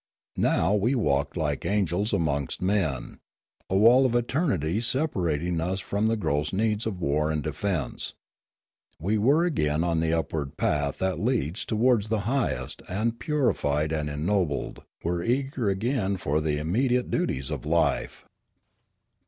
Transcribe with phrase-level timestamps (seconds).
[0.41, 3.19] Now we walked like angels amongst men,
[3.69, 8.15] a wall of eternity separating us from the gross needs of war and defence.
[8.99, 14.09] We were again on the upward path that leads towards the highest, and, purified and
[14.09, 18.25] ennobled, were eager again for the imme diate duties of life.